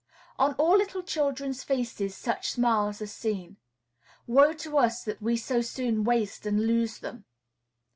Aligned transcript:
On 0.39 0.55
all 0.55 0.77
little 0.79 1.03
children's 1.03 1.63
faces 1.63 2.15
such 2.15 2.49
smiles 2.53 3.03
are 3.03 3.05
seen. 3.05 3.57
Woe 4.25 4.51
to 4.53 4.79
us 4.79 5.03
that 5.03 5.21
we 5.21 5.37
so 5.37 5.61
soon 5.61 6.03
waste 6.03 6.47
and 6.47 6.65
lose 6.65 6.97
them! 6.97 7.25